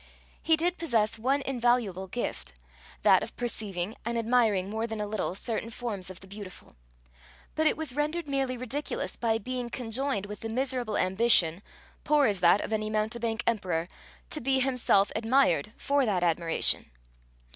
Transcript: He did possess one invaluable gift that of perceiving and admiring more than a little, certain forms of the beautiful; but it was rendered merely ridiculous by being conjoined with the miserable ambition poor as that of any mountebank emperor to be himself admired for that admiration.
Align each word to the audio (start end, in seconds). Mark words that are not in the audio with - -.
He 0.41 0.57
did 0.57 0.79
possess 0.79 1.19
one 1.19 1.43
invaluable 1.43 2.07
gift 2.07 2.53
that 3.03 3.21
of 3.21 3.35
perceiving 3.37 3.95
and 4.03 4.17
admiring 4.17 4.67
more 4.67 4.87
than 4.87 4.99
a 4.99 5.05
little, 5.05 5.35
certain 5.35 5.69
forms 5.69 6.09
of 6.09 6.21
the 6.21 6.27
beautiful; 6.27 6.75
but 7.53 7.67
it 7.67 7.77
was 7.77 7.95
rendered 7.95 8.27
merely 8.27 8.57
ridiculous 8.57 9.15
by 9.15 9.37
being 9.37 9.69
conjoined 9.69 10.25
with 10.25 10.39
the 10.39 10.49
miserable 10.49 10.97
ambition 10.97 11.61
poor 12.03 12.25
as 12.25 12.39
that 12.39 12.61
of 12.61 12.73
any 12.73 12.89
mountebank 12.89 13.43
emperor 13.45 13.87
to 14.31 14.41
be 14.41 14.59
himself 14.59 15.11
admired 15.15 15.71
for 15.77 16.03
that 16.03 16.23
admiration. 16.23 16.89